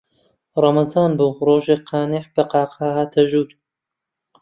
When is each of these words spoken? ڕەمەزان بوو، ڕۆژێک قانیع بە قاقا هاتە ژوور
ڕەمەزان 0.61 1.11
بوو، 1.17 1.37
ڕۆژێک 1.47 1.81
قانیع 1.89 2.25
بە 2.33 2.43
قاقا 2.51 2.87
هاتە 2.97 3.21
ژوور 3.31 3.49